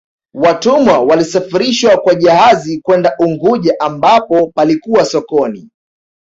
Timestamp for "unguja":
3.19-3.75